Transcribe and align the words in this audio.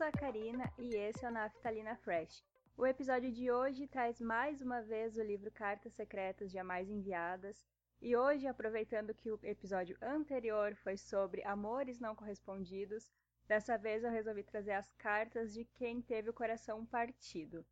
sou 0.00 0.06
a 0.06 0.12
Karina 0.12 0.72
e 0.78 0.96
esse 0.96 1.26
é 1.26 1.28
o 1.28 1.30
Naftalina 1.30 1.94
Fresh. 1.94 2.42
O 2.74 2.86
episódio 2.86 3.30
de 3.30 3.50
hoje 3.50 3.86
traz 3.86 4.18
mais 4.18 4.62
uma 4.62 4.80
vez 4.80 5.18
o 5.18 5.22
livro 5.22 5.50
Cartas 5.50 5.92
Secretas 5.92 6.50
Jamais 6.50 6.88
Enviadas. 6.88 7.62
E 8.00 8.16
hoje, 8.16 8.46
aproveitando 8.46 9.12
que 9.12 9.30
o 9.30 9.38
episódio 9.42 9.98
anterior 10.00 10.74
foi 10.76 10.96
sobre 10.96 11.44
amores 11.44 12.00
não 12.00 12.14
correspondidos, 12.14 13.12
dessa 13.46 13.76
vez 13.76 14.02
eu 14.02 14.10
resolvi 14.10 14.42
trazer 14.42 14.72
as 14.72 14.90
cartas 14.94 15.52
de 15.52 15.66
quem 15.66 16.00
teve 16.00 16.30
o 16.30 16.34
coração 16.34 16.86
partido. 16.86 17.62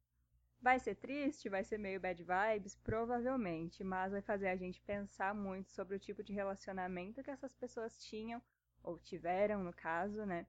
Vai 0.61 0.79
ser 0.79 0.96
triste, 0.96 1.49
vai 1.49 1.64
ser 1.64 1.79
meio 1.79 1.99
bad 1.99 2.22
vibes, 2.22 2.76
provavelmente, 2.76 3.82
mas 3.82 4.13
vai 4.13 4.21
fazer 4.21 4.49
a 4.49 4.57
gente 4.57 4.82
pensar 4.82 5.35
muito 5.35 5.71
sobre 5.71 5.96
o 5.96 5.99
tipo 5.99 6.22
de 6.22 6.35
relacionamento 6.35 7.22
que 7.22 7.31
essas 7.31 7.54
pessoas 7.54 7.99
tinham, 8.04 8.43
ou 8.82 8.99
tiveram 8.99 9.64
no 9.64 9.72
caso, 9.72 10.26
né? 10.26 10.46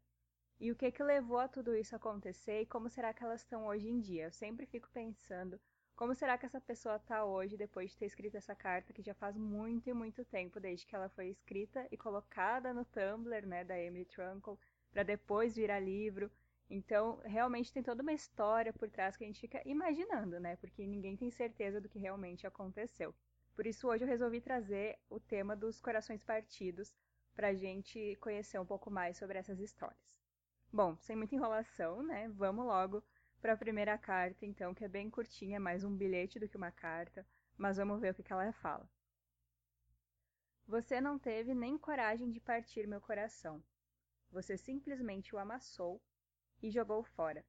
E 0.62 0.72
o 0.72 0.76
que 0.76 0.92
que 0.92 1.02
levou 1.02 1.38
a 1.38 1.48
tudo 1.48 1.74
isso 1.74 1.96
acontecer 1.96 2.62
e 2.62 2.66
como 2.66 2.90
será 2.90 3.14
que 3.14 3.24
elas 3.24 3.40
estão 3.40 3.66
hoje 3.66 3.88
em 3.88 4.02
dia? 4.02 4.26
Eu 4.26 4.32
sempre 4.32 4.66
fico 4.66 4.90
pensando 4.94 5.58
como 5.96 6.14
será 6.14 6.38
que 6.38 6.46
essa 6.46 6.60
pessoa 6.60 6.98
está 6.98 7.24
hoje 7.24 7.56
depois 7.56 7.92
de 7.92 7.98
ter 7.98 8.08
escrito 8.08 8.36
essa 8.36 8.54
carta 8.54 8.92
que 8.92 9.02
já 9.02 9.14
faz 9.14 9.38
muito 9.38 9.90
e 9.90 9.94
muito 9.94 10.26
tempo 10.26 10.60
desde 10.60 10.86
que 10.86 10.94
ela 10.94 11.08
foi 11.08 11.30
escrita 11.30 11.88
e 11.90 11.96
colocada 11.96 12.74
no 12.74 12.84
Tumblr, 12.84 13.48
né, 13.48 13.64
da 13.64 13.80
Emily 13.80 14.04
Trunkle, 14.04 14.58
para 14.92 15.04
depois 15.04 15.56
virar 15.56 15.80
livro. 15.80 16.30
Então, 16.70 17.22
realmente 17.24 17.72
tem 17.72 17.82
toda 17.82 18.04
uma 18.04 18.12
história 18.14 18.74
por 18.74 18.90
trás 18.90 19.16
que 19.16 19.24
a 19.24 19.28
gente 19.28 19.40
fica 19.40 19.62
imaginando, 19.66 20.42
né? 20.42 20.58
Porque 20.58 20.86
ninguém 20.86 21.16
tem 21.16 21.32
certeza 21.32 21.80
do 21.80 21.88
que 21.88 22.00
realmente 22.00 22.46
aconteceu. 22.46 23.16
Por 23.56 23.66
isso, 23.66 23.88
hoje 23.88 24.04
eu 24.04 24.10
resolvi 24.10 24.42
trazer 24.42 25.00
o 25.10 25.22
tema 25.22 25.56
dos 25.56 25.80
corações 25.80 26.22
partidos 26.22 26.94
para 27.34 27.48
a 27.48 27.54
gente 27.54 28.18
conhecer 28.18 28.60
um 28.60 28.66
pouco 28.66 28.92
mais 28.92 29.18
sobre 29.18 29.38
essas 29.38 29.60
histórias. 29.60 30.19
Bom, 30.72 30.96
sem 30.98 31.16
muita 31.16 31.36
enrolação, 31.36 32.04
né? 32.04 32.28
Vamos 32.30 32.66
logo 32.66 33.04
para 33.42 33.54
a 33.54 33.58
primeira 33.58 33.98
carta, 33.98 34.46
então, 34.46 34.74
que 34.74 34.86
é 34.86 34.88
bem 34.88 35.10
curtinha, 35.10 35.56
é 35.56 35.60
mais 35.60 35.84
um 35.84 35.96
bilhete 35.96 36.40
do 36.40 36.48
que 36.48 36.58
uma 36.58 36.72
carta, 36.72 37.26
mas 37.58 37.78
vamos 37.78 38.00
ver 38.00 38.12
o 38.12 38.14
que, 38.16 38.24
que 38.24 38.32
ela 38.32 38.52
fala. 38.54 38.88
Você 40.68 41.02
não 41.02 41.18
teve 41.18 41.56
nem 41.56 41.78
coragem 41.78 42.30
de 42.32 42.40
partir 42.40 42.88
meu 42.88 43.02
coração. 43.02 43.64
Você 44.32 44.58
simplesmente 44.58 45.36
o 45.36 45.40
amassou 45.40 46.00
e 46.62 46.70
jogou 46.70 47.04
fora. 47.04 47.44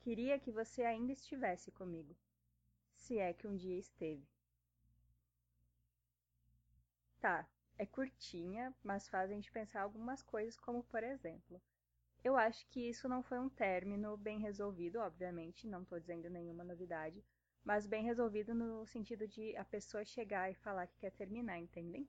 Queria 0.00 0.38
que 0.38 0.50
você 0.50 0.82
ainda 0.82 1.12
estivesse 1.12 1.70
comigo, 1.70 2.16
se 2.96 3.18
é 3.18 3.32
que 3.32 3.46
um 3.46 3.56
dia 3.56 3.78
esteve. 3.78 4.26
Tá, 7.20 7.46
é 7.78 7.86
curtinha, 7.86 8.74
mas 8.82 9.08
faz 9.08 9.30
a 9.30 9.34
gente 9.34 9.52
pensar 9.52 9.82
algumas 9.82 10.24
coisas, 10.24 10.58
como 10.58 10.82
por 10.82 11.04
exemplo, 11.04 11.62
eu 12.24 12.36
acho 12.36 12.66
que 12.68 12.88
isso 12.88 13.08
não 13.08 13.22
foi 13.22 13.38
um 13.38 13.48
término 13.48 14.16
bem 14.16 14.38
resolvido, 14.38 15.00
obviamente, 15.00 15.66
não 15.66 15.82
estou 15.82 15.98
dizendo 15.98 16.30
nenhuma 16.30 16.62
novidade, 16.62 17.24
mas 17.64 17.86
bem 17.86 18.04
resolvido 18.04 18.54
no 18.54 18.86
sentido 18.86 19.26
de 19.26 19.56
a 19.56 19.64
pessoa 19.64 20.04
chegar 20.04 20.50
e 20.50 20.54
falar 20.54 20.86
que 20.86 20.98
quer 20.98 21.10
terminar, 21.12 21.58
entendem? 21.58 22.08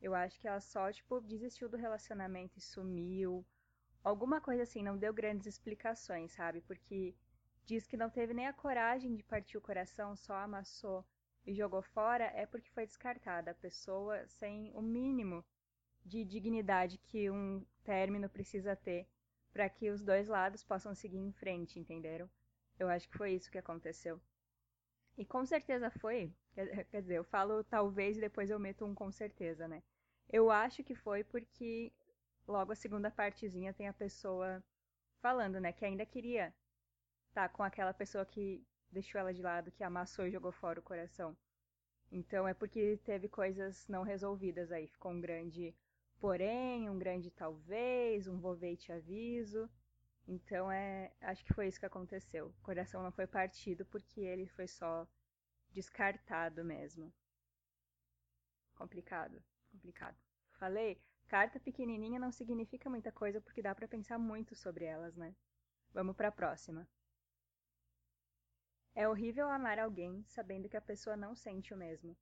Eu 0.00 0.14
acho 0.14 0.38
que 0.38 0.48
ela 0.48 0.60
só, 0.60 0.90
tipo, 0.92 1.20
desistiu 1.20 1.68
do 1.68 1.76
relacionamento 1.76 2.58
e 2.58 2.62
sumiu, 2.62 3.44
alguma 4.02 4.40
coisa 4.40 4.62
assim, 4.62 4.82
não 4.82 4.96
deu 4.96 5.12
grandes 5.12 5.46
explicações, 5.46 6.32
sabe? 6.32 6.60
Porque 6.62 7.14
diz 7.64 7.86
que 7.86 7.96
não 7.96 8.08
teve 8.08 8.32
nem 8.32 8.46
a 8.46 8.52
coragem 8.52 9.14
de 9.14 9.22
partir 9.22 9.58
o 9.58 9.60
coração, 9.60 10.16
só 10.16 10.34
amassou 10.34 11.04
e 11.46 11.52
jogou 11.52 11.82
fora, 11.82 12.24
é 12.34 12.46
porque 12.46 12.70
foi 12.70 12.86
descartada. 12.86 13.50
A 13.50 13.54
pessoa 13.54 14.26
sem 14.28 14.72
o 14.74 14.80
mínimo 14.80 15.44
de 16.04 16.24
dignidade 16.24 16.98
que 16.98 17.30
um 17.30 17.64
término 17.84 18.28
precisa 18.28 18.76
ter 18.76 19.08
para 19.56 19.70
que 19.70 19.88
os 19.88 20.02
dois 20.02 20.28
lados 20.28 20.62
possam 20.62 20.94
seguir 20.94 21.16
em 21.16 21.32
frente, 21.32 21.80
entenderam? 21.80 22.28
Eu 22.78 22.90
acho 22.90 23.08
que 23.08 23.16
foi 23.16 23.32
isso 23.32 23.50
que 23.50 23.56
aconteceu. 23.56 24.20
E 25.16 25.24
com 25.24 25.46
certeza 25.46 25.88
foi, 25.92 26.30
quer 26.90 27.00
dizer, 27.00 27.14
eu 27.14 27.24
falo 27.24 27.64
talvez 27.64 28.18
e 28.18 28.20
depois 28.20 28.50
eu 28.50 28.58
meto 28.58 28.84
um 28.84 28.94
com 28.94 29.10
certeza, 29.10 29.66
né? 29.66 29.82
Eu 30.28 30.50
acho 30.50 30.84
que 30.84 30.94
foi 30.94 31.24
porque 31.24 31.90
logo 32.46 32.70
a 32.70 32.76
segunda 32.76 33.10
partezinha 33.10 33.72
tem 33.72 33.88
a 33.88 33.94
pessoa 33.94 34.62
falando, 35.22 35.58
né, 35.58 35.72
que 35.72 35.86
ainda 35.86 36.04
queria 36.04 36.54
estar 37.28 37.48
tá 37.48 37.54
com 37.54 37.62
aquela 37.62 37.94
pessoa 37.94 38.26
que 38.26 38.62
deixou 38.90 39.18
ela 39.18 39.32
de 39.32 39.40
lado, 39.40 39.72
que 39.72 39.82
amassou 39.82 40.26
e 40.26 40.32
jogou 40.32 40.52
fora 40.52 40.80
o 40.80 40.82
coração. 40.82 41.34
Então 42.12 42.46
é 42.46 42.52
porque 42.52 43.00
teve 43.06 43.26
coisas 43.26 43.88
não 43.88 44.02
resolvidas 44.02 44.70
aí, 44.70 44.86
ficou 44.86 45.12
um 45.12 45.20
grande 45.20 45.74
porém, 46.20 46.88
um 46.90 46.98
grande 46.98 47.30
talvez, 47.30 48.26
um 48.26 48.38
vou 48.38 48.54
ver 48.54 48.72
e 48.72 48.76
te 48.76 48.92
aviso. 48.92 49.68
Então 50.26 50.70
é, 50.70 51.12
acho 51.20 51.44
que 51.44 51.54
foi 51.54 51.68
isso 51.68 51.80
que 51.80 51.86
aconteceu. 51.86 52.48
O 52.48 52.62
coração 52.62 53.02
não 53.02 53.12
foi 53.12 53.26
partido 53.26 53.84
porque 53.86 54.20
ele 54.20 54.46
foi 54.48 54.66
só 54.66 55.06
descartado 55.70 56.64
mesmo. 56.64 57.12
Complicado, 58.74 59.42
complicado. 59.70 60.16
Falei, 60.58 61.00
Carta 61.28 61.58
pequenininha 61.58 62.20
não 62.20 62.30
significa 62.30 62.88
muita 62.88 63.10
coisa 63.10 63.40
porque 63.40 63.60
dá 63.60 63.74
para 63.74 63.88
pensar 63.88 64.16
muito 64.16 64.54
sobre 64.54 64.84
elas, 64.84 65.16
né? 65.16 65.34
Vamos 65.92 66.14
para 66.14 66.28
a 66.28 66.32
próxima. 66.32 66.88
É 68.94 69.08
horrível 69.08 69.48
amar 69.48 69.78
alguém 69.80 70.24
sabendo 70.28 70.68
que 70.68 70.76
a 70.76 70.80
pessoa 70.80 71.16
não 71.16 71.34
sente 71.34 71.74
o 71.74 71.76
mesmo. 71.76 72.16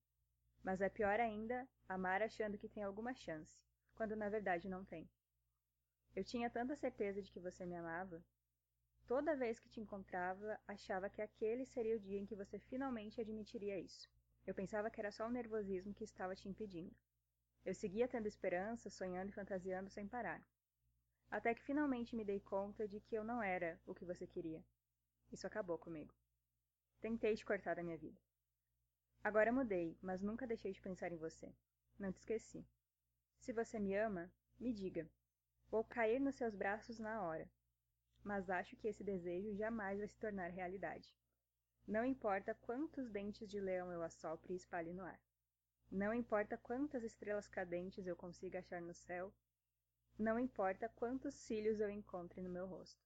Mas 0.62 0.81
é 0.81 0.88
pior 0.88 1.21
ainda 1.21 1.69
amar 1.87 2.22
achando 2.22 2.56
que 2.56 2.69
tem 2.69 2.83
alguma 2.83 3.15
chance, 3.15 3.54
quando 3.94 4.16
na 4.16 4.28
verdade 4.28 4.69
não 4.69 4.84
tem. 4.84 5.09
Eu 6.15 6.22
tinha 6.22 6.49
tanta 6.49 6.77
certeza 6.77 7.21
de 7.21 7.31
que 7.31 7.41
você 7.41 7.66
me 7.66 7.75
amava. 7.75 8.22
Toda 9.06 9.37
vez 9.37 9.59
que 9.59 9.69
te 9.69 9.81
encontrava, 9.81 10.59
achava 10.66 11.10
que 11.10 11.21
aquele 11.21 11.66
seria 11.66 11.97
o 11.97 12.00
dia 12.00 12.19
em 12.19 12.27
que 12.27 12.37
você 12.37 12.59
finalmente 12.59 13.21
admitiria 13.21 13.78
isso. 13.78 14.09
Eu 14.47 14.54
pensava 14.54 14.91
que 14.91 15.00
era 15.00 15.10
só 15.10 15.27
o 15.27 15.31
nervosismo 15.31 15.93
que 15.94 16.04
estava 16.04 16.37
te 16.37 16.49
impedindo. 16.49 16.94
Eu 17.65 17.75
seguia 17.75 18.06
tendo 18.06 18.28
esperança, 18.28 18.91
sonhando 18.91 19.31
e 19.31 19.34
fantasiando 19.34 19.91
sem 19.91 20.06
parar. 20.06 20.43
Até 21.31 21.54
que 21.54 21.62
finalmente 21.62 22.15
me 22.15 22.25
dei 22.25 22.41
conta 22.41 22.87
de 22.87 23.00
que 23.00 23.15
eu 23.15 23.25
não 23.25 23.43
era 23.43 23.81
o 23.87 23.94
que 23.94 24.04
você 24.04 24.27
queria. 24.27 24.62
Isso 25.33 25.47
acabou 25.47 25.78
comigo. 25.78 26.15
Tentei 27.00 27.34
te 27.34 27.44
cortar 27.44 27.75
da 27.75 27.83
minha 27.83 27.99
vida. 27.99 28.21
Agora 29.22 29.50
mudei, 29.50 29.97
mas 30.00 30.22
nunca 30.22 30.47
deixei 30.47 30.72
de 30.72 30.81
pensar 30.81 31.10
em 31.10 31.16
você. 31.16 31.53
Não 31.99 32.12
te 32.12 32.19
esqueci. 32.19 32.65
Se 33.44 33.53
você 33.53 33.78
me 33.78 33.94
ama, 33.94 34.32
me 34.59 34.72
diga. 34.72 35.06
Vou 35.69 35.84
cair 35.84 36.19
nos 36.19 36.34
seus 36.34 36.55
braços 36.55 36.99
na 36.99 37.21
hora. 37.21 37.47
Mas 38.22 38.49
acho 38.49 38.75
que 38.75 38.88
esse 38.88 39.05
desejo 39.05 39.55
jamais 39.55 39.99
vai 39.99 40.09
se 40.09 40.19
tornar 40.19 40.49
realidade. 40.49 41.15
Não 41.87 42.06
importa 42.06 42.54
quantos 42.54 43.10
dentes 43.10 43.47
de 43.47 43.60
leão 43.60 43.93
eu 43.93 44.03
assopre 44.03 44.54
e 44.54 44.56
espalhe 44.56 44.94
no 44.94 45.04
ar. 45.04 45.21
Não 45.93 46.15
importa 46.15 46.56
quantas 46.56 47.04
estrelas 47.04 47.47
cadentes 47.47 48.06
eu 48.06 48.16
consiga 48.16 48.60
achar 48.60 48.81
no 48.81 48.94
céu, 48.94 49.31
não 50.19 50.38
importa 50.38 50.88
quantos 50.88 51.34
cílios 51.34 51.81
eu 51.81 51.91
encontre 51.91 52.41
no 52.41 52.49
meu 52.49 52.66
rosto. 52.66 53.04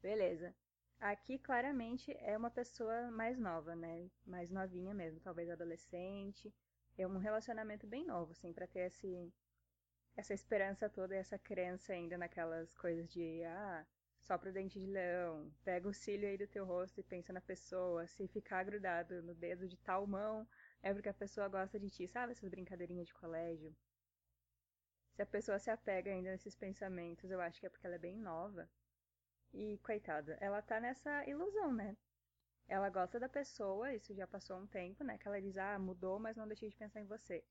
Beleza. 0.00 0.54
Aqui 1.00 1.36
claramente 1.36 2.16
é 2.20 2.36
uma 2.36 2.48
pessoa 2.48 3.10
mais 3.10 3.36
nova, 3.36 3.74
né? 3.74 4.08
Mais 4.24 4.52
novinha 4.52 4.94
mesmo, 4.94 5.18
talvez 5.18 5.50
adolescente. 5.50 6.54
É 6.98 7.06
um 7.06 7.16
relacionamento 7.18 7.86
bem 7.86 8.04
novo, 8.04 8.32
assim, 8.32 8.52
para 8.52 8.66
ter 8.66 8.80
esse, 8.80 9.32
essa 10.16 10.34
esperança 10.34 10.90
toda 10.90 11.14
e 11.14 11.18
essa 11.18 11.38
crença 11.38 11.94
ainda 11.94 12.18
naquelas 12.18 12.74
coisas 12.74 13.08
de 13.08 13.42
ah, 13.44 13.86
Sopra 14.28 14.50
o 14.50 14.52
dente 14.52 14.78
de 14.78 14.86
leão, 14.86 15.50
pega 15.64 15.88
o 15.88 15.94
cílio 15.94 16.28
aí 16.28 16.36
do 16.36 16.46
teu 16.46 16.64
rosto 16.64 17.00
e 17.00 17.02
pensa 17.02 17.32
na 17.32 17.40
pessoa. 17.40 18.06
Se 18.06 18.28
ficar 18.28 18.64
grudado 18.64 19.22
no 19.22 19.34
dedo 19.34 19.66
de 19.66 19.78
tal 19.78 20.06
mão, 20.06 20.46
é 20.82 20.92
porque 20.92 21.08
a 21.08 21.14
pessoa 21.14 21.48
gosta 21.48 21.78
de 21.80 21.88
ti. 21.88 22.06
Sabe 22.06 22.32
essas 22.32 22.50
brincadeirinhas 22.50 23.06
de 23.06 23.14
colégio? 23.14 23.74
Se 25.14 25.22
a 25.22 25.26
pessoa 25.26 25.58
se 25.58 25.70
apega 25.70 26.10
ainda 26.10 26.30
nesses 26.30 26.54
pensamentos, 26.54 27.30
eu 27.30 27.40
acho 27.40 27.58
que 27.58 27.66
é 27.66 27.70
porque 27.70 27.86
ela 27.86 27.96
é 27.96 27.98
bem 27.98 28.18
nova. 28.18 28.68
E, 29.52 29.78
coitada, 29.78 30.36
ela 30.40 30.60
tá 30.60 30.78
nessa 30.78 31.24
ilusão, 31.26 31.72
né? 31.72 31.96
Ela 32.68 32.90
gosta 32.90 33.18
da 33.18 33.28
pessoa, 33.28 33.94
isso 33.94 34.14
já 34.14 34.26
passou 34.26 34.58
um 34.58 34.66
tempo, 34.66 35.02
né? 35.02 35.18
Que 35.18 35.26
ela 35.26 35.40
diz, 35.40 35.56
ah, 35.56 35.78
mudou, 35.78 36.18
mas 36.18 36.36
não 36.36 36.46
deixei 36.46 36.68
de 36.68 36.76
pensar 36.76 37.00
em 37.00 37.06
você. 37.06 37.42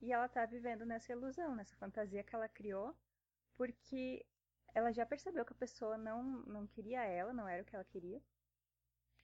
E 0.00 0.12
ela 0.12 0.28
tá 0.28 0.44
vivendo 0.46 0.84
nessa 0.86 1.12
ilusão, 1.12 1.54
nessa 1.54 1.76
fantasia 1.76 2.24
que 2.24 2.34
ela 2.34 2.48
criou, 2.48 2.96
porque 3.56 4.26
ela 4.74 4.92
já 4.92 5.06
percebeu 5.06 5.44
que 5.44 5.52
a 5.52 5.56
pessoa 5.56 5.98
não, 5.98 6.22
não 6.46 6.66
queria 6.66 7.04
ela, 7.04 7.32
não 7.32 7.48
era 7.48 7.62
o 7.62 7.66
que 7.66 7.74
ela 7.76 7.84
queria. 7.84 8.20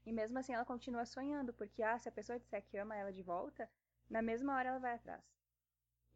E 0.05 0.13
mesmo 0.13 0.39
assim 0.39 0.53
ela 0.55 0.65
continua 0.65 1.05
sonhando, 1.07 1.53
porque 1.55 1.83
ah, 1.83 1.99
se 1.99 2.09
a 2.09 2.13
pessoa 2.13 2.39
disser 2.39 2.63
que 2.65 2.77
ama 2.77 2.97
ela 2.97 3.13
de 3.13 3.23
volta, 3.23 3.69
na 4.09 4.23
mesma 4.23 4.55
hora 4.57 4.71
ela 4.71 4.79
vai 4.79 4.95
atrás. 4.95 5.23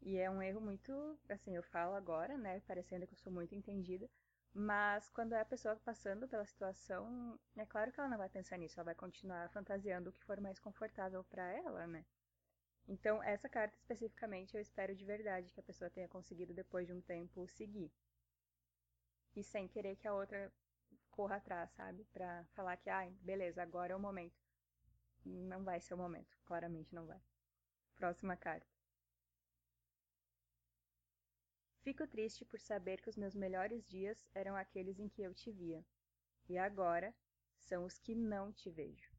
E 0.01 0.17
é 0.17 0.29
um 0.29 0.41
erro 0.41 0.61
muito, 0.61 1.17
assim, 1.29 1.55
eu 1.55 1.63
falo 1.63 1.95
agora, 1.95 2.37
né, 2.37 2.59
parecendo 2.67 3.07
que 3.07 3.13
eu 3.13 3.17
sou 3.17 3.31
muito 3.31 3.55
entendida, 3.55 4.09
mas 4.53 5.09
quando 5.09 5.33
é 5.33 5.41
a 5.41 5.45
pessoa 5.45 5.75
passando 5.85 6.27
pela 6.27 6.45
situação, 6.45 7.39
é 7.57 7.65
claro 7.65 7.91
que 7.91 7.99
ela 7.99 8.09
não 8.09 8.17
vai 8.17 8.29
pensar 8.29 8.57
nisso, 8.57 8.79
ela 8.79 8.85
vai 8.85 8.95
continuar 8.95 9.49
fantasiando 9.51 10.09
o 10.09 10.13
que 10.13 10.23
for 10.23 10.39
mais 10.41 10.59
confortável 10.59 11.23
para 11.25 11.43
ela, 11.51 11.85
né? 11.87 12.05
Então, 12.87 13.21
essa 13.23 13.49
carta 13.49 13.75
especificamente, 13.77 14.55
eu 14.55 14.61
espero 14.61 14.95
de 14.95 15.05
verdade 15.05 15.51
que 15.51 15.59
a 15.59 15.63
pessoa 15.63 15.89
tenha 15.91 16.07
conseguido 16.09 16.53
depois 16.53 16.87
de 16.87 16.93
um 16.93 17.01
tempo 17.01 17.47
seguir. 17.49 17.91
e 19.35 19.43
sem 19.43 19.67
querer 19.67 19.95
que 19.97 20.07
a 20.07 20.13
outra 20.13 20.51
corra 21.11 21.35
atrás, 21.35 21.71
sabe? 21.73 22.03
Pra 22.13 22.45
falar 22.55 22.77
que, 22.77 22.89
ah, 22.89 23.09
beleza, 23.21 23.61
agora 23.61 23.93
é 23.93 23.95
o 23.95 23.99
momento. 23.99 24.35
Não 25.25 25.63
vai 25.63 25.79
ser 25.81 25.93
o 25.93 25.97
momento, 25.97 26.37
claramente 26.45 26.93
não 26.95 27.05
vai. 27.07 27.21
Próxima 27.95 28.37
carta. 28.37 28.67
Fico 31.83 32.07
triste 32.07 32.45
por 32.45 32.61
saber 32.61 33.01
que 33.01 33.09
os 33.09 33.17
meus 33.17 33.35
melhores 33.35 33.85
dias 33.85 34.17
eram 34.33 34.55
aqueles 34.55 34.99
em 34.99 35.09
que 35.09 35.21
eu 35.21 35.33
te 35.33 35.51
via, 35.51 35.85
e 36.47 36.57
agora 36.57 37.13
são 37.59 37.83
os 37.83 37.99
que 37.99 38.15
não 38.15 38.53
te 38.53 38.71
vejo. 38.71 39.11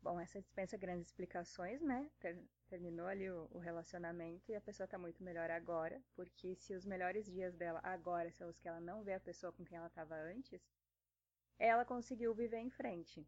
Bom, 0.00 0.20
essa 0.20 0.40
dispensa 0.40 0.76
grandes 0.76 1.08
explicações, 1.08 1.82
né? 1.82 2.08
Ter, 2.20 2.40
terminou 2.68 3.08
ali 3.08 3.28
o, 3.28 3.48
o, 3.50 3.58
relacionamento 3.58 4.52
e 4.52 4.54
a 4.54 4.60
pessoa 4.60 4.86
tá 4.86 4.96
muito 4.96 5.24
melhor 5.24 5.50
agora, 5.50 6.00
porque 6.14 6.54
se 6.54 6.76
os 6.76 6.86
melhores 6.86 7.26
dias 7.26 7.56
dela 7.56 7.80
agora 7.82 8.30
são 8.30 8.48
os 8.48 8.60
que 8.60 8.68
ela 8.68 8.78
não 8.78 9.02
vê 9.02 9.14
a 9.14 9.20
pessoa 9.20 9.52
com 9.52 9.64
quem 9.64 9.76
ela 9.76 9.88
estava 9.88 10.14
antes, 10.14 10.62
ela 11.58 11.84
conseguiu 11.84 12.32
viver 12.32 12.58
em 12.58 12.70
frente. 12.70 13.26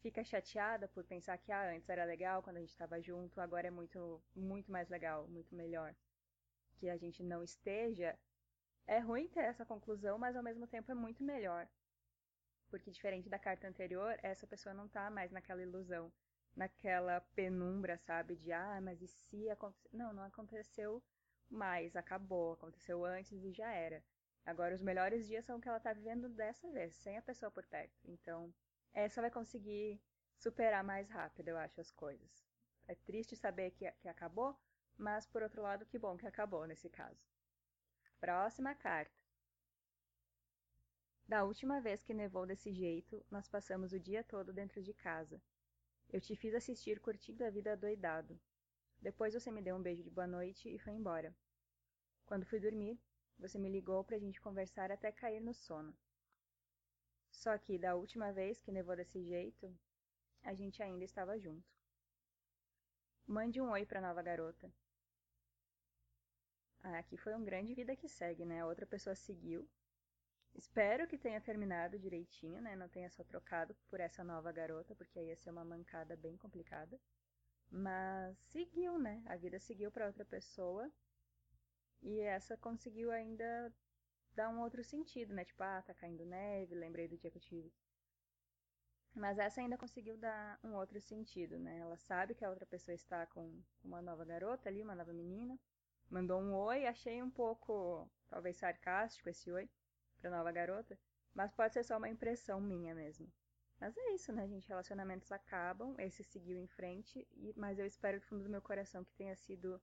Fica 0.00 0.22
chateada 0.22 0.86
por 0.86 1.02
pensar 1.02 1.38
que 1.38 1.50
ah, 1.50 1.74
antes 1.74 1.88
era 1.88 2.04
legal 2.04 2.40
quando 2.44 2.58
a 2.58 2.60
gente 2.60 2.70
estava 2.70 3.00
junto, 3.00 3.40
agora 3.40 3.66
é 3.66 3.70
muito, 3.72 4.22
muito 4.36 4.70
mais 4.70 4.88
legal, 4.88 5.26
muito 5.26 5.52
melhor. 5.52 5.96
Que 6.76 6.88
a 6.88 6.96
gente 6.96 7.22
não 7.22 7.42
esteja. 7.42 8.18
É 8.86 8.98
ruim 8.98 9.28
ter 9.28 9.40
essa 9.40 9.64
conclusão, 9.64 10.18
mas 10.18 10.36
ao 10.36 10.42
mesmo 10.42 10.66
tempo 10.66 10.90
é 10.90 10.94
muito 10.94 11.22
melhor 11.24 11.68
porque 12.74 12.90
diferente 12.90 13.28
da 13.28 13.38
carta 13.38 13.68
anterior, 13.68 14.18
essa 14.20 14.48
pessoa 14.48 14.74
não 14.74 14.88
tá 14.88 15.08
mais 15.08 15.30
naquela 15.30 15.62
ilusão, 15.62 16.12
naquela 16.56 17.20
penumbra, 17.32 17.96
sabe? 17.98 18.34
De, 18.34 18.50
ah, 18.50 18.80
mas 18.82 19.00
e 19.00 19.06
se 19.06 19.48
acontecer? 19.48 19.88
Não, 19.92 20.12
não 20.12 20.24
aconteceu 20.24 21.00
mais, 21.48 21.94
acabou, 21.94 22.54
aconteceu 22.54 23.04
antes 23.04 23.44
e 23.44 23.52
já 23.52 23.70
era. 23.70 24.02
Agora, 24.44 24.74
os 24.74 24.82
melhores 24.82 25.24
dias 25.28 25.44
são 25.44 25.58
o 25.58 25.60
que 25.60 25.68
ela 25.68 25.78
tá 25.78 25.92
vivendo 25.92 26.28
dessa 26.28 26.68
vez, 26.72 26.96
sem 26.96 27.16
a 27.16 27.22
pessoa 27.22 27.48
por 27.48 27.64
perto. 27.64 27.94
Então, 28.06 28.52
essa 28.92 29.20
vai 29.20 29.30
conseguir 29.30 30.00
superar 30.36 30.82
mais 30.82 31.08
rápido, 31.08 31.50
eu 31.50 31.56
acho, 31.56 31.80
as 31.80 31.92
coisas. 31.92 32.44
É 32.88 32.96
triste 32.96 33.36
saber 33.36 33.70
que, 33.70 33.88
que 34.00 34.08
acabou, 34.08 34.58
mas 34.96 35.26
por 35.26 35.42
outro 35.42 35.62
lado, 35.62 35.86
que 35.86 35.98
bom 35.98 36.16
que 36.16 36.26
acabou 36.26 36.66
nesse 36.66 36.88
caso. 36.88 37.20
Próxima 38.20 38.74
carta. 38.74 39.24
Da 41.26 41.42
última 41.44 41.80
vez 41.80 42.02
que 42.02 42.12
nevou 42.12 42.46
desse 42.46 42.72
jeito, 42.72 43.24
nós 43.30 43.48
passamos 43.48 43.92
o 43.92 44.00
dia 44.00 44.22
todo 44.22 44.52
dentro 44.52 44.82
de 44.82 44.92
casa. 44.92 45.40
Eu 46.10 46.20
te 46.20 46.36
fiz 46.36 46.54
assistir 46.54 47.00
curtindo 47.00 47.44
a 47.44 47.50
vida 47.50 47.76
doidado. 47.76 48.38
Depois 49.00 49.34
você 49.34 49.50
me 49.50 49.62
deu 49.62 49.76
um 49.76 49.82
beijo 49.82 50.02
de 50.02 50.10
boa 50.10 50.26
noite 50.26 50.68
e 50.68 50.78
foi 50.78 50.92
embora. 50.92 51.34
Quando 52.26 52.46
fui 52.46 52.60
dormir, 52.60 53.00
você 53.38 53.58
me 53.58 53.70
ligou 53.70 54.04
para 54.04 54.16
a 54.16 54.18
gente 54.18 54.40
conversar 54.40 54.92
até 54.92 55.10
cair 55.10 55.40
no 55.40 55.52
sono. 55.54 55.96
Só 57.30 57.58
que 57.58 57.78
da 57.78 57.94
última 57.94 58.32
vez 58.32 58.60
que 58.62 58.70
nevou 58.70 58.94
desse 58.94 59.22
jeito, 59.22 59.76
a 60.42 60.54
gente 60.54 60.82
ainda 60.82 61.04
estava 61.04 61.38
junto. 61.38 61.74
Mande 63.26 63.60
um 63.60 63.70
oi 63.70 63.84
para 63.84 64.00
nova 64.00 64.22
garota. 64.22 64.72
Ah, 66.84 66.98
aqui 66.98 67.16
foi 67.16 67.34
um 67.34 67.44
grande 67.44 67.74
vida 67.74 67.96
que 67.96 68.08
segue, 68.08 68.44
né? 68.44 68.60
A 68.60 68.66
outra 68.66 68.86
pessoa 68.86 69.16
seguiu 69.16 69.68
Espero 70.56 71.06
que 71.08 71.18
tenha 71.18 71.40
terminado 71.40 71.98
direitinho, 71.98 72.60
né? 72.62 72.76
Não 72.76 72.88
tenha 72.88 73.10
só 73.10 73.24
trocado 73.24 73.74
por 73.88 73.98
essa 74.00 74.22
nova 74.22 74.52
garota, 74.52 74.94
porque 74.94 75.18
aí 75.18 75.26
ia 75.26 75.36
ser 75.36 75.50
uma 75.50 75.64
mancada 75.64 76.16
bem 76.16 76.36
complicada. 76.36 76.98
Mas 77.70 78.38
seguiu, 78.50 78.98
né? 78.98 79.22
A 79.26 79.36
vida 79.36 79.58
seguiu 79.58 79.90
para 79.90 80.06
outra 80.06 80.24
pessoa. 80.24 80.90
E 82.02 82.20
essa 82.20 82.56
conseguiu 82.56 83.10
ainda 83.10 83.72
dar 84.34 84.48
um 84.48 84.60
outro 84.60 84.84
sentido, 84.84 85.34
né? 85.34 85.44
Tipo, 85.44 85.62
ah, 85.64 85.82
tá 85.82 85.92
caindo 85.94 86.24
neve, 86.24 86.74
lembrei 86.74 87.08
do 87.08 87.18
dia 87.18 87.30
que 87.30 87.38
eu 87.38 87.42
tive. 87.42 87.72
Mas 89.14 89.38
essa 89.38 89.60
ainda 89.60 89.78
conseguiu 89.78 90.16
dar 90.16 90.58
um 90.62 90.74
outro 90.74 91.00
sentido, 91.00 91.58
né? 91.58 91.78
Ela 91.78 91.96
sabe 91.96 92.34
que 92.34 92.44
a 92.44 92.50
outra 92.50 92.66
pessoa 92.66 92.94
está 92.94 93.26
com 93.26 93.60
uma 93.82 94.00
nova 94.02 94.24
garota 94.24 94.68
ali, 94.68 94.82
uma 94.82 94.94
nova 94.94 95.12
menina. 95.12 95.58
Mandou 96.10 96.40
um 96.40 96.54
oi, 96.54 96.86
achei 96.86 97.22
um 97.22 97.30
pouco, 97.30 98.08
talvez 98.28 98.56
sarcástico 98.56 99.28
esse 99.28 99.50
oi 99.50 99.68
pra 100.18 100.30
nova 100.30 100.52
garota, 100.52 100.98
mas 101.34 101.52
pode 101.52 101.74
ser 101.74 101.84
só 101.84 101.96
uma 101.98 102.08
impressão 102.08 102.60
minha 102.60 102.94
mesmo. 102.94 103.30
Mas 103.80 103.96
é 103.96 104.12
isso, 104.12 104.32
né, 104.32 104.46
gente? 104.46 104.68
Relacionamentos 104.68 105.32
acabam, 105.32 105.94
esse 105.98 106.22
seguiu 106.22 106.56
em 106.56 106.66
frente, 106.68 107.26
e, 107.32 107.52
mas 107.56 107.78
eu 107.78 107.86
espero 107.86 108.20
do 108.20 108.26
fundo 108.26 108.44
do 108.44 108.50
meu 108.50 108.62
coração 108.62 109.04
que 109.04 109.14
tenha 109.14 109.34
sido 109.36 109.80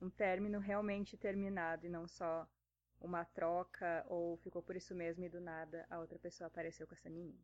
um 0.00 0.10
término 0.10 0.58
realmente 0.58 1.16
terminado 1.16 1.86
e 1.86 1.88
não 1.88 2.06
só 2.06 2.46
uma 3.00 3.24
troca 3.24 4.04
ou 4.08 4.36
ficou 4.38 4.62
por 4.62 4.76
isso 4.76 4.94
mesmo 4.94 5.24
e 5.24 5.28
do 5.28 5.40
nada 5.40 5.86
a 5.90 5.98
outra 5.98 6.18
pessoa 6.18 6.48
apareceu 6.48 6.86
com 6.86 6.94
essa 6.94 7.10
menina. 7.10 7.40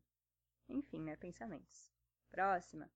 Enfim, 0.68 1.02
né? 1.02 1.16
Pensamentos. 1.16 1.92
Próxima. 2.30 2.90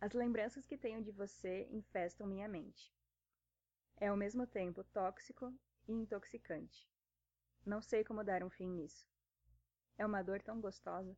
As 0.00 0.12
lembranças 0.14 0.66
que 0.66 0.78
tenho 0.78 1.02
de 1.02 1.10
você 1.12 1.68
infestam 1.70 2.26
minha 2.26 2.48
mente. 2.48 2.90
É 3.98 4.06
ao 4.06 4.16
mesmo 4.16 4.46
tempo 4.46 4.82
tóxico 4.82 5.52
e 5.86 5.92
intoxicante. 5.92 6.88
Não 7.66 7.82
sei 7.82 8.02
como 8.02 8.24
dar 8.24 8.42
um 8.42 8.48
fim 8.48 8.70
nisso. 8.70 9.06
É 9.98 10.06
uma 10.06 10.22
dor 10.22 10.40
tão 10.40 10.58
gostosa. 10.58 11.14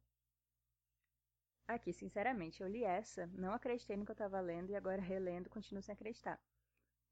Aqui, 1.68 1.92
sinceramente, 1.92 2.60
eu 2.60 2.68
li 2.68 2.82
essa, 2.82 3.28
não 3.28 3.52
acreditei 3.52 3.96
no 3.96 4.04
que 4.04 4.10
eu 4.10 4.14
estava 4.14 4.40
lendo 4.40 4.70
e 4.70 4.74
agora 4.74 5.00
relendo 5.00 5.48
continuo 5.48 5.80
sem 5.80 5.92
acreditar. 5.92 6.40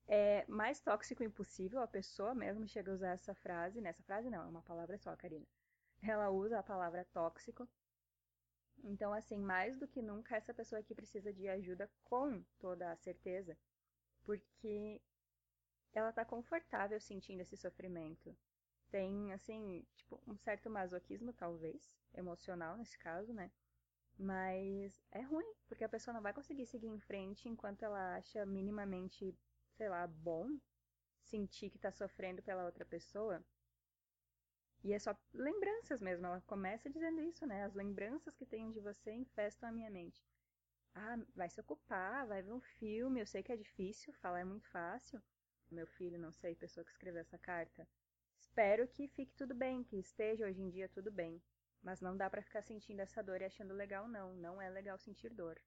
É 0.08 0.44
mais 0.48 0.80
tóxico 0.80 1.22
impossível, 1.22 1.80
a 1.80 1.86
pessoa 1.86 2.34
mesmo 2.34 2.66
chega 2.66 2.90
a 2.90 2.94
usar 2.94 3.10
essa 3.10 3.32
frase, 3.32 3.80
nessa 3.80 4.02
frase 4.02 4.28
não, 4.28 4.42
é 4.42 4.46
uma 4.46 4.62
palavra 4.62 4.98
só, 4.98 5.14
Karina. 5.14 5.46
Ela 6.02 6.30
usa 6.30 6.58
a 6.58 6.64
palavra 6.64 7.04
tóxico. 7.12 7.68
Então, 8.84 9.12
assim, 9.12 9.38
mais 9.38 9.78
do 9.78 9.86
que 9.86 10.02
nunca, 10.02 10.36
essa 10.36 10.54
pessoa 10.54 10.80
aqui 10.80 10.94
precisa 10.94 11.32
de 11.32 11.48
ajuda 11.48 11.90
com 12.04 12.42
toda 12.58 12.90
a 12.90 12.96
certeza, 12.96 13.56
porque 14.24 15.00
ela 15.94 16.12
tá 16.12 16.24
confortável 16.24 17.00
sentindo 17.00 17.40
esse 17.40 17.56
sofrimento. 17.56 18.36
Tem, 18.90 19.32
assim, 19.32 19.84
tipo, 19.96 20.20
um 20.26 20.36
certo 20.36 20.70
masoquismo, 20.70 21.32
talvez, 21.32 21.92
emocional 22.14 22.76
nesse 22.76 22.98
caso, 22.98 23.32
né? 23.32 23.50
Mas 24.18 25.02
é 25.12 25.22
ruim, 25.22 25.46
porque 25.68 25.84
a 25.84 25.88
pessoa 25.88 26.14
não 26.14 26.22
vai 26.22 26.32
conseguir 26.32 26.66
seguir 26.66 26.88
em 26.88 27.00
frente 27.00 27.48
enquanto 27.48 27.84
ela 27.84 28.16
acha 28.16 28.44
minimamente, 28.46 29.34
sei 29.76 29.88
lá, 29.88 30.06
bom 30.06 30.48
sentir 31.22 31.70
que 31.70 31.78
tá 31.78 31.90
sofrendo 31.92 32.42
pela 32.42 32.64
outra 32.66 32.84
pessoa. 32.84 33.44
E 34.82 34.92
é 34.92 34.98
só 34.98 35.16
lembranças 35.32 36.00
mesmo. 36.00 36.26
Ela 36.26 36.40
começa 36.46 36.88
dizendo 36.88 37.20
isso, 37.20 37.46
né? 37.46 37.64
As 37.64 37.74
lembranças 37.74 38.34
que 38.34 38.46
tenho 38.46 38.72
de 38.72 38.80
você 38.80 39.12
infestam 39.12 39.68
a 39.68 39.72
minha 39.72 39.90
mente. 39.90 40.24
Ah, 40.94 41.18
vai 41.34 41.48
se 41.48 41.60
ocupar, 41.60 42.26
vai 42.26 42.42
ver 42.42 42.52
um 42.52 42.60
filme. 42.60 43.20
Eu 43.20 43.26
sei 43.26 43.42
que 43.42 43.52
é 43.52 43.56
difícil, 43.56 44.12
falar 44.14 44.40
é 44.40 44.44
muito 44.44 44.68
fácil 44.68 45.22
meu 45.74 45.86
filho, 45.86 46.18
não 46.18 46.32
sei, 46.32 46.54
pessoa 46.54 46.84
que 46.84 46.90
escreveu 46.90 47.20
essa 47.20 47.38
carta. 47.38 47.86
Espero 48.38 48.88
que 48.88 49.08
fique 49.08 49.32
tudo 49.34 49.54
bem, 49.54 49.84
que 49.84 49.96
esteja 49.96 50.46
hoje 50.46 50.60
em 50.60 50.68
dia 50.68 50.88
tudo 50.88 51.10
bem. 51.10 51.42
Mas 51.82 52.00
não 52.00 52.16
dá 52.16 52.28
para 52.28 52.42
ficar 52.42 52.62
sentindo 52.62 53.00
essa 53.00 53.22
dor 53.22 53.40
e 53.40 53.44
achando 53.44 53.72
legal, 53.72 54.06
não. 54.08 54.34
Não 54.34 54.60
é 54.60 54.68
legal 54.68 54.98
sentir 54.98 55.32
dor. 55.32 55.58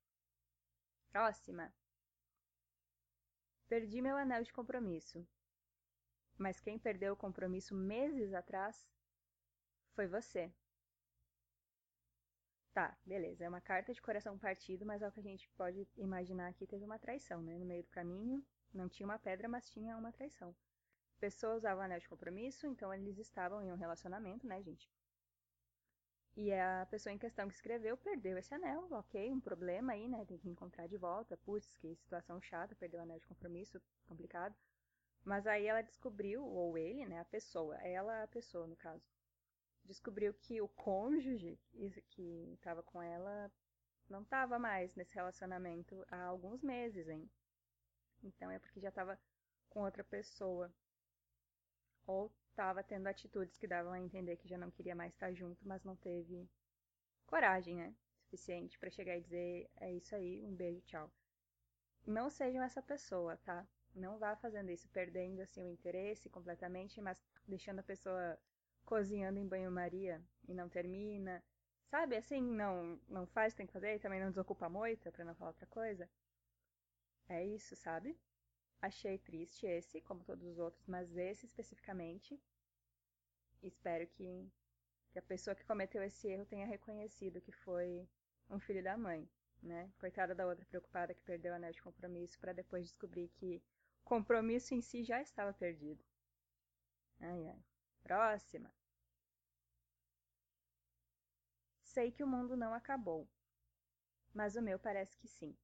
Próxima. 1.11 1.73
Perdi 3.67 4.01
meu 4.01 4.15
anel 4.15 4.43
de 4.43 4.53
compromisso. 4.53 5.25
Mas 6.37 6.59
quem 6.59 6.77
perdeu 6.77 7.13
o 7.13 7.17
compromisso 7.17 7.73
meses 7.73 8.33
atrás 8.33 8.85
foi 9.95 10.07
você. 10.07 10.51
Tá, 12.73 12.95
beleza. 13.05 13.45
É 13.45 13.49
uma 13.49 13.61
carta 13.61 13.93
de 13.93 14.01
coração 14.01 14.37
partido, 14.37 14.85
mas 14.85 15.01
é 15.01 15.07
o 15.07 15.11
que 15.11 15.19
a 15.19 15.23
gente 15.23 15.49
pode 15.57 15.87
imaginar 15.97 16.47
aqui 16.49 16.67
teve 16.67 16.83
uma 16.85 16.99
traição, 16.99 17.41
né? 17.41 17.57
No 17.57 17.65
meio 17.65 17.83
do 17.83 17.89
caminho, 17.89 18.43
não 18.73 18.89
tinha 18.89 19.07
uma 19.07 19.17
pedra, 19.19 19.47
mas 19.47 19.69
tinha 19.69 19.95
uma 19.97 20.11
traição. 20.11 20.55
Pessoa 21.19 21.55
usava 21.55 21.83
anel 21.83 21.99
de 21.99 22.09
compromisso, 22.09 22.67
então 22.67 22.93
eles 22.93 23.17
estavam 23.17 23.61
em 23.63 23.71
um 23.71 23.77
relacionamento, 23.77 24.47
né, 24.47 24.61
gente? 24.63 24.89
E 26.35 26.51
a 26.53 26.85
pessoa 26.91 27.13
em 27.13 27.17
questão 27.17 27.47
que 27.47 27.55
escreveu 27.55 27.95
perdeu 27.97 28.37
esse 28.37 28.53
anel, 28.53 28.87
ok, 28.91 29.31
um 29.31 29.39
problema 29.39 29.93
aí, 29.93 30.07
né? 30.07 30.25
Tem 30.25 30.37
que 30.37 30.49
encontrar 30.49 30.87
de 30.87 30.97
volta. 30.97 31.37
Putz, 31.37 31.75
que 31.77 31.95
situação 31.95 32.41
chata, 32.41 32.75
perdeu 32.75 32.99
o 32.99 33.03
anel 33.03 33.19
de 33.19 33.27
compromisso, 33.27 33.81
complicado. 34.07 34.55
Mas 35.23 35.47
aí 35.47 35.67
ela 35.67 35.81
descobriu, 35.81 36.43
ou 36.45 36.77
ele, 36.77 37.05
né, 37.05 37.19
a 37.19 37.25
pessoa, 37.25 37.75
ela 37.77 38.23
a 38.23 38.27
pessoa 38.27 38.67
no 38.67 38.75
caso, 38.75 39.03
descobriu 39.85 40.33
que 40.33 40.61
o 40.61 40.67
cônjuge 40.67 41.59
que 42.09 42.53
estava 42.53 42.81
com 42.83 43.01
ela 43.01 43.51
não 44.09 44.21
estava 44.21 44.59
mais 44.59 44.93
nesse 44.95 45.13
relacionamento 45.13 46.05
há 46.09 46.23
alguns 46.23 46.61
meses, 46.61 47.07
hein? 47.07 47.29
Então 48.23 48.49
é 48.49 48.59
porque 48.59 48.79
já 48.79 48.89
estava 48.89 49.19
com 49.69 49.81
outra 49.81 50.03
pessoa. 50.03 50.73
Ou 52.05 52.31
estava 52.49 52.83
tendo 52.83 53.07
atitudes 53.07 53.57
que 53.57 53.67
davam 53.67 53.93
a 53.93 53.99
entender 53.99 54.37
que 54.37 54.47
já 54.47 54.57
não 54.57 54.71
queria 54.71 54.95
mais 54.95 55.13
estar 55.13 55.33
junto, 55.33 55.67
mas 55.67 55.83
não 55.83 55.95
teve 55.95 56.49
coragem, 57.25 57.75
né? 57.75 57.95
Suficiente 58.23 58.77
para 58.77 58.89
chegar 58.89 59.17
e 59.17 59.21
dizer: 59.21 59.69
é 59.77 59.91
isso 59.91 60.15
aí, 60.15 60.43
um 60.43 60.55
beijo, 60.55 60.81
tchau. 60.81 61.11
Não 62.05 62.29
sejam 62.29 62.61
essa 62.61 62.81
pessoa, 62.81 63.37
tá? 63.37 63.65
Não 63.95 64.17
vá 64.17 64.35
fazendo 64.35 64.71
isso, 64.71 64.89
perdendo 64.89 65.41
assim 65.41 65.63
o 65.63 65.71
interesse 65.71 66.29
completamente, 66.29 66.99
mas 66.99 67.17
deixando 67.47 67.79
a 67.79 67.83
pessoa 67.83 68.37
cozinhando 68.85 69.39
em 69.39 69.47
banho-maria 69.47 70.21
e 70.47 70.53
não 70.53 70.69
termina. 70.69 71.43
Sabe, 71.85 72.15
assim, 72.15 72.41
não 72.41 72.99
não 73.07 73.25
faz, 73.27 73.53
tem 73.53 73.65
que 73.67 73.73
fazer, 73.73 73.95
e 73.95 73.99
também 73.99 74.19
não 74.19 74.29
desocupa 74.29 74.65
a 74.65 74.69
moita, 74.69 75.11
para 75.11 75.25
não 75.25 75.35
falar 75.35 75.51
outra 75.51 75.67
coisa. 75.67 76.09
É 77.27 77.45
isso, 77.45 77.75
sabe? 77.75 78.17
Achei 78.81 79.17
triste 79.17 79.65
esse, 79.65 80.01
como 80.01 80.23
todos 80.23 80.45
os 80.45 80.57
outros, 80.59 80.85
mas 80.87 81.15
esse 81.17 81.45
especificamente. 81.45 82.39
Espero 83.61 84.05
que, 84.07 84.51
que 85.11 85.19
a 85.19 85.21
pessoa 85.21 85.55
que 85.55 85.65
cometeu 85.65 86.03
esse 86.03 86.27
erro 86.27 86.45
tenha 86.45 86.65
reconhecido 86.65 87.41
que 87.41 87.51
foi 87.51 88.07
um 88.49 88.59
filho 88.59 88.83
da 88.83 88.97
mãe, 88.97 89.27
né? 89.61 89.91
Coitada 89.99 90.35
da 90.35 90.45
outra 90.45 90.65
preocupada 90.65 91.13
que 91.13 91.21
perdeu 91.23 91.53
o 91.53 91.55
anel 91.55 91.71
de 91.71 91.81
compromisso 91.81 92.37
para 92.39 92.53
depois 92.53 92.87
descobrir 92.87 93.29
que 93.29 93.63
o 94.01 94.03
compromisso 94.03 94.73
em 94.73 94.81
si 94.81 95.03
já 95.03 95.21
estava 95.21 95.53
perdido. 95.53 96.03
Ai, 97.21 97.47
ai. 97.47 97.63
Próxima. 98.03 98.71
Sei 101.81 102.11
que 102.11 102.23
o 102.23 102.27
mundo 102.27 102.57
não 102.57 102.73
acabou, 102.73 103.27
mas 104.33 104.55
o 104.55 104.61
meu 104.61 104.77
parece 104.77 105.15
que 105.17 105.27
sim. 105.27 105.55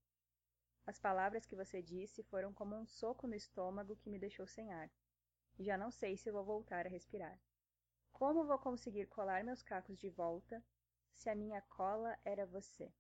As 0.86 0.98
palavras 0.98 1.46
que 1.46 1.56
você 1.56 1.82
disse 1.82 2.24
foram 2.24 2.54
como 2.54 2.76
um 2.76 2.86
soco 2.86 3.28
no 3.28 3.36
estômago 3.36 3.96
que 3.98 4.10
me 4.10 4.18
deixou 4.18 4.48
sem 4.48 4.72
ar. 4.72 4.90
Já 5.60 5.78
não 5.78 5.92
sei 5.92 6.18
se 6.18 6.32
vou 6.32 6.44
voltar 6.44 6.86
a 6.86 6.90
respirar. 6.90 7.40
Como 8.12 8.46
vou 8.46 8.58
conseguir 8.58 9.08
colar 9.08 9.44
meus 9.44 9.62
cacos 9.62 9.98
de 9.98 10.10
volta 10.10 10.64
se 11.14 11.30
a 11.30 11.36
minha 11.36 11.62
cola 11.62 12.18
era 12.24 12.46
você? 12.46 12.92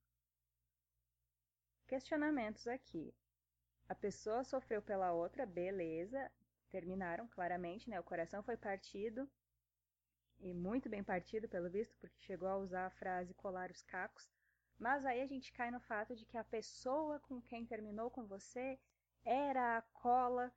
Questionamentos 1.87 2.67
aqui. 2.67 3.13
A 3.87 3.95
pessoa 3.95 4.43
sofreu 4.43 4.81
pela 4.81 5.11
outra, 5.11 5.45
beleza. 5.45 6.31
Terminaram 6.69 7.27
claramente, 7.27 7.89
né? 7.89 7.99
O 7.99 8.03
coração 8.03 8.43
foi 8.43 8.57
partido. 8.57 9.29
E 10.39 10.53
muito 10.53 10.89
bem 10.89 11.03
partido, 11.03 11.49
pelo 11.49 11.69
visto, 11.69 11.97
porque 11.99 12.19
chegou 12.19 12.47
a 12.47 12.57
usar 12.57 12.85
a 12.85 12.91
frase 12.91 13.33
colar 13.33 13.69
os 13.71 13.81
cacos. 13.81 14.29
Mas 14.77 15.05
aí 15.05 15.21
a 15.21 15.27
gente 15.27 15.51
cai 15.51 15.69
no 15.69 15.79
fato 15.81 16.15
de 16.15 16.25
que 16.25 16.37
a 16.37 16.43
pessoa 16.43 17.19
com 17.19 17.41
quem 17.41 17.65
terminou 17.65 18.09
com 18.09 18.25
você 18.25 18.79
era 19.25 19.77
a 19.77 19.81
cola 19.81 20.51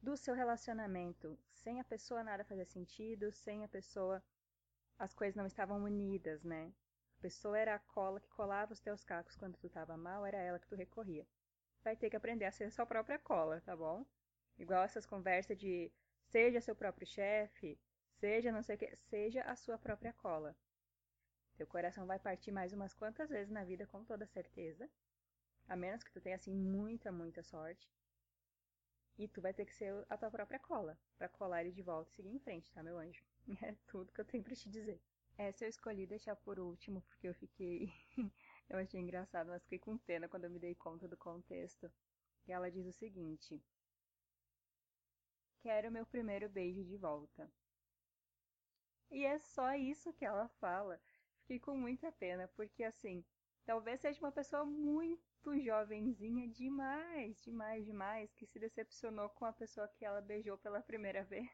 do 0.00 0.16
seu 0.16 0.34
relacionamento. 0.34 1.38
Sem 1.50 1.80
a 1.80 1.84
pessoa 1.84 2.22
nada 2.22 2.44
fazia 2.44 2.66
sentido, 2.66 3.32
sem 3.32 3.64
a 3.64 3.68
pessoa 3.68 4.22
as 4.98 5.14
coisas 5.14 5.34
não 5.34 5.46
estavam 5.46 5.82
unidas, 5.82 6.44
né? 6.44 6.72
A 7.18 7.22
pessoa 7.22 7.58
era 7.58 7.74
a 7.74 7.78
cola 7.78 8.20
que 8.20 8.28
colava 8.28 8.72
os 8.72 8.80
teus 8.80 9.02
cacos 9.04 9.36
quando 9.36 9.56
tu 9.56 9.66
estava 9.66 9.96
mal, 9.96 10.24
era 10.26 10.38
ela 10.38 10.58
que 10.58 10.68
tu 10.68 10.76
recorria. 10.76 11.26
Vai 11.82 11.96
ter 11.96 12.10
que 12.10 12.16
aprender 12.16 12.44
a 12.44 12.52
ser 12.52 12.64
a 12.64 12.70
sua 12.70 12.86
própria 12.86 13.18
cola, 13.18 13.60
tá 13.62 13.76
bom? 13.76 14.04
Igual 14.58 14.82
essas 14.84 15.06
conversas 15.06 15.58
de 15.58 15.90
seja 16.24 16.60
seu 16.60 16.74
próprio 16.74 17.06
chefe, 17.06 17.78
seja 18.18 18.52
não 18.52 18.62
sei 18.62 18.76
o 18.76 18.78
que, 18.78 18.96
seja 18.96 19.42
a 19.42 19.56
sua 19.56 19.78
própria 19.78 20.12
cola. 20.12 20.56
Teu 21.56 21.66
coração 21.66 22.06
vai 22.06 22.18
partir 22.18 22.50
mais 22.50 22.72
umas 22.72 22.94
quantas 22.94 23.28
vezes 23.28 23.50
na 23.50 23.64
vida, 23.64 23.86
com 23.86 24.04
toda 24.04 24.26
certeza. 24.26 24.88
A 25.68 25.76
menos 25.76 26.02
que 26.02 26.10
tu 26.10 26.20
tenha, 26.20 26.36
assim, 26.36 26.54
muita, 26.54 27.12
muita 27.12 27.42
sorte. 27.42 27.88
E 29.18 29.28
tu 29.28 29.40
vai 29.40 29.52
ter 29.52 29.66
que 29.66 29.74
ser 29.74 30.04
a 30.08 30.16
tua 30.16 30.30
própria 30.30 30.58
cola, 30.58 30.98
para 31.18 31.28
colar 31.28 31.62
ele 31.62 31.72
de 31.72 31.82
volta 31.82 32.10
e 32.10 32.14
seguir 32.14 32.30
em 32.30 32.38
frente, 32.38 32.72
tá, 32.72 32.82
meu 32.82 32.98
anjo? 32.98 33.22
É 33.62 33.74
tudo 33.86 34.12
que 34.12 34.20
eu 34.20 34.24
tenho 34.24 34.42
para 34.42 34.54
te 34.54 34.68
dizer. 34.70 35.00
Essa 35.36 35.64
eu 35.64 35.68
escolhi 35.68 36.06
deixar 36.06 36.36
por 36.36 36.58
último, 36.58 37.02
porque 37.02 37.28
eu 37.28 37.34
fiquei... 37.34 37.92
eu 38.70 38.78
achei 38.78 39.00
engraçado, 39.00 39.48
mas 39.48 39.62
fiquei 39.62 39.78
com 39.78 39.98
pena 39.98 40.28
quando 40.28 40.44
eu 40.44 40.50
me 40.50 40.58
dei 40.58 40.74
conta 40.74 41.06
do 41.06 41.16
contexto. 41.16 41.92
E 42.46 42.52
ela 42.52 42.70
diz 42.70 42.86
o 42.86 42.92
seguinte... 42.92 43.62
Quero 45.62 45.90
meu 45.90 46.04
primeiro 46.04 46.48
beijo 46.48 46.84
de 46.84 46.96
volta. 46.96 47.50
E 49.10 49.24
é 49.24 49.38
só 49.38 49.74
isso 49.74 50.12
que 50.12 50.24
ela 50.24 50.48
fala 50.60 51.00
fiquei 51.42 51.60
com 51.60 51.76
muita 51.76 52.10
pena, 52.12 52.48
porque 52.56 52.82
assim, 52.82 53.24
talvez 53.64 54.00
seja 54.00 54.18
uma 54.20 54.32
pessoa 54.32 54.64
muito 54.64 55.58
jovenzinha 55.60 56.48
demais, 56.48 57.40
demais, 57.42 57.84
demais, 57.84 58.34
que 58.34 58.46
se 58.46 58.58
decepcionou 58.58 59.28
com 59.30 59.44
a 59.44 59.52
pessoa 59.52 59.88
que 59.88 60.04
ela 60.04 60.20
beijou 60.20 60.56
pela 60.58 60.80
primeira 60.80 61.22
vez. 61.24 61.48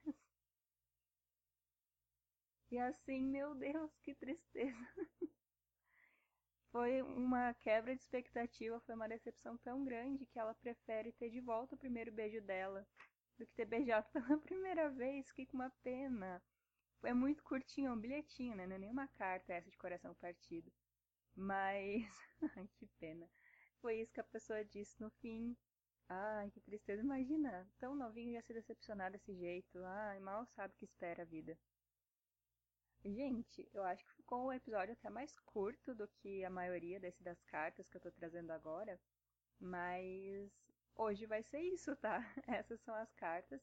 E 2.71 2.79
assim, 2.79 3.25
meu 3.25 3.55
Deus, 3.55 3.99
que 4.03 4.15
tristeza. 4.15 4.77
Foi 6.71 7.03
uma 7.03 7.55
quebra 7.55 7.97
de 7.97 8.03
expectativa, 8.03 8.79
foi 8.81 8.95
uma 8.95 9.09
decepção 9.09 9.57
tão 9.57 9.85
grande 9.85 10.27
que 10.27 10.39
ela 10.39 10.55
prefere 10.55 11.13
ter 11.13 11.31
de 11.31 11.41
volta 11.41 11.75
o 11.75 11.79
primeiro 11.79 12.13
beijo 12.13 12.43
dela 12.43 12.87
do 13.39 13.47
que 13.47 13.55
ter 13.55 13.65
beijado 13.65 14.07
pela 14.13 14.39
primeira 14.39 14.91
vez. 14.91 15.29
Fiquei 15.29 15.47
com 15.47 15.57
uma 15.57 15.71
pena. 15.83 16.43
É 17.05 17.15
muito 17.15 17.43
curtinho, 17.45 17.89
é 17.89 17.93
um 17.93 18.01
bilhetinho, 18.01 18.57
né? 18.57 18.67
Não 18.67 18.77
é 18.77 18.79
nenhuma 18.79 19.07
carta 19.09 19.53
essa 19.53 19.71
de 19.71 19.77
coração 19.77 20.15
partido. 20.15 20.71
Mas. 21.35 22.05
Ai, 22.57 22.69
que 22.79 22.87
pena. 22.99 23.29
Foi 23.81 24.01
isso 24.01 24.13
que 24.13 24.21
a 24.21 24.25
pessoa 24.25 24.65
disse 24.65 25.01
no 25.01 25.11
fim. 25.23 25.57
Ai, 26.09 26.51
que 26.51 26.61
tristeza. 26.61 27.03
Imagina, 27.03 27.69
tão 27.79 27.95
novinho 27.95 28.35
já 28.35 28.43
se 28.43 28.53
decepcionar 28.53 29.13
desse 29.13 29.35
jeito. 29.35 29.79
Ai, 29.85 30.19
mal 30.21 30.47
sabe 30.47 30.75
o 30.75 30.77
que 30.77 30.85
espera 30.85 31.23
a 31.23 31.27
vida. 31.27 31.57
Gente, 33.05 33.69
eu 33.73 33.85
acho 33.85 34.05
que 34.05 34.15
ficou 34.15 34.47
um 34.47 34.53
episódio 34.53 34.93
até 34.93 35.09
mais 35.09 35.39
curto 35.41 35.95
do 35.95 36.09
que 36.09 36.45
a 36.45 36.51
maioria 36.51 36.99
desse 36.99 37.23
das 37.23 37.41
cartas 37.45 37.89
que 37.89 37.97
eu 37.97 38.01
tô 38.01 38.11
trazendo 38.11 38.51
agora. 38.51 39.01
Mas 39.61 40.51
hoje 40.99 41.25
vai 41.27 41.43
ser 41.43 41.61
isso, 41.61 41.95
tá? 41.97 42.19
Essas 42.47 42.81
são 42.81 42.95
as 42.95 43.13
cartas. 43.15 43.63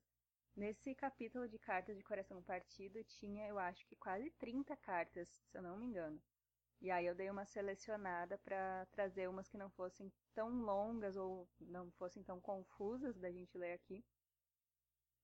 Nesse 0.55 0.95
capítulo 0.95 1.49
de 1.49 1.59
cartas 1.59 1.97
de 1.97 2.03
coração 2.03 2.41
partido 2.41 3.03
tinha, 3.03 3.45
eu 3.47 3.59
acho 3.59 3.85
que 3.85 3.95
quase 3.97 4.31
30 4.31 4.75
cartas, 4.77 5.27
se 5.51 5.57
eu 5.57 5.61
não 5.61 5.77
me 5.77 5.85
engano. 5.85 6.19
E 6.81 6.89
aí 6.89 7.05
eu 7.05 7.13
dei 7.15 7.29
uma 7.29 7.45
selecionada 7.45 8.37
para 8.37 8.85
trazer 8.91 9.27
umas 9.27 9.49
que 9.49 9.57
não 9.57 9.69
fossem 9.69 10.11
tão 10.33 10.49
longas 10.61 11.17
ou 11.17 11.47
não 11.59 11.91
fossem 11.91 12.23
tão 12.23 12.39
confusas 12.39 13.17
da 13.17 13.29
gente 13.31 13.57
ler 13.57 13.73
aqui, 13.73 14.03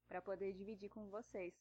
para 0.08 0.22
poder 0.22 0.52
dividir 0.54 0.90
com 0.90 1.10
vocês. 1.10 1.54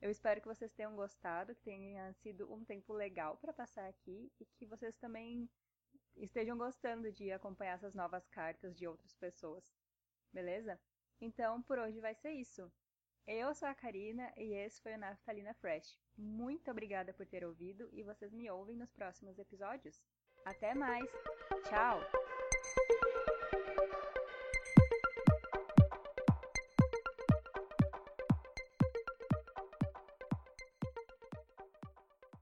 Eu 0.00 0.10
espero 0.10 0.40
que 0.40 0.48
vocês 0.48 0.72
tenham 0.72 0.96
gostado, 0.96 1.54
que 1.54 1.62
tenha 1.62 2.12
sido 2.14 2.52
um 2.52 2.64
tempo 2.64 2.92
legal 2.92 3.36
para 3.36 3.52
passar 3.52 3.88
aqui 3.88 4.32
e 4.40 4.44
que 4.44 4.66
vocês 4.66 4.96
também 4.96 5.48
estejam 6.16 6.58
gostando 6.58 7.12
de 7.12 7.30
acompanhar 7.30 7.74
essas 7.74 7.94
novas 7.94 8.26
cartas 8.26 8.76
de 8.76 8.86
outras 8.86 9.14
pessoas. 9.14 9.72
Beleza? 10.32 10.80
Então, 11.20 11.62
por 11.62 11.78
hoje 11.78 12.00
vai 12.00 12.14
ser 12.14 12.30
isso. 12.30 12.70
Eu 13.26 13.54
sou 13.54 13.68
a 13.68 13.74
Karina 13.74 14.32
e 14.36 14.54
esse 14.54 14.82
foi 14.82 14.94
o 14.94 14.98
Naftalina 14.98 15.54
Fresh. 15.54 15.96
Muito 16.16 16.70
obrigada 16.70 17.12
por 17.12 17.26
ter 17.26 17.44
ouvido 17.44 17.88
e 17.92 18.02
vocês 18.02 18.32
me 18.32 18.50
ouvem 18.50 18.76
nos 18.76 18.90
próximos 18.90 19.38
episódios. 19.38 20.02
Até 20.44 20.74
mais! 20.74 21.08
Tchau! 21.68 22.00